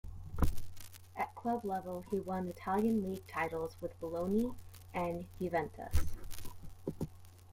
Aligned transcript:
At 1.15 1.35
club 1.35 1.63
level, 1.63 2.03
he 2.09 2.19
won 2.19 2.47
Italian 2.47 3.03
league 3.03 3.27
titles 3.27 3.75
with 3.79 3.99
Bologna 3.99 4.55
and 4.95 5.27
Juventus. 5.37 6.01